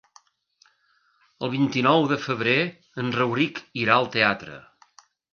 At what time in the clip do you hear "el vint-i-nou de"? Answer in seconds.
1.47-2.17